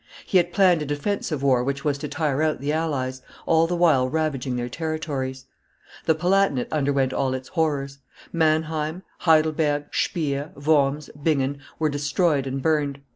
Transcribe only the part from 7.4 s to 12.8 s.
horrors. Manheim, Heidelberg, Spires, Worms, Bingen, were destroyed and